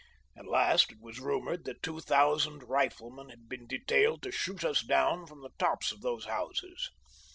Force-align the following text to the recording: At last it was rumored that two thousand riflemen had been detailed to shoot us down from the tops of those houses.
At 0.35 0.47
last 0.47 0.91
it 0.91 0.99
was 0.99 1.19
rumored 1.19 1.63
that 1.65 1.83
two 1.83 1.99
thousand 1.99 2.63
riflemen 2.63 3.29
had 3.29 3.47
been 3.47 3.67
detailed 3.67 4.23
to 4.23 4.31
shoot 4.31 4.63
us 4.63 4.81
down 4.81 5.27
from 5.27 5.41
the 5.43 5.51
tops 5.59 5.91
of 5.91 6.01
those 6.01 6.25
houses. 6.25 6.89